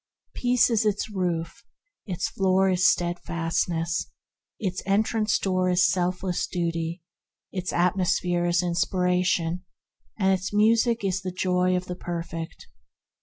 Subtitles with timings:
[0.33, 1.65] Peace AT REST IN THE KINGDOM 79 is its roof,
[2.07, 4.07] its floor is Steadfastness,
[4.59, 7.03] its entrance door is Selfless Duty,
[7.51, 9.63] its atmos phere is Inspiration,
[10.17, 12.65] and its music is the Joy of the perfect.